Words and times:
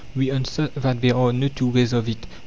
We 0.15 0.31
answer 0.31 0.69
that 0.73 1.01
there 1.01 1.15
are 1.15 1.31
no 1.31 1.47
two 1.49 1.67
ways 1.67 1.93
of 1.93 2.09
it. 2.09 2.25